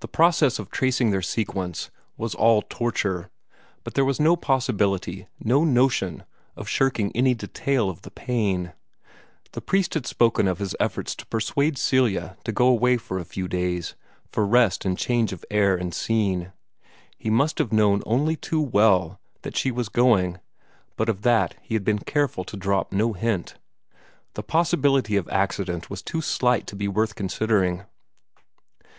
[0.00, 3.30] The process of tracing their sequence was all torture,
[3.82, 8.74] but there was no possibility, no notion, of shirking any detail of the pain.
[9.52, 13.24] The priest had spoken of his efforts to persuade Celia to go away for a
[13.24, 13.94] few days,
[14.30, 16.52] for rest and change of air and scene.
[17.16, 20.40] He must have known only too well that she was going,
[20.94, 23.54] but of that he had been careful to drop no hint.
[24.34, 27.84] The possibility of accident was too slight to be worth considering.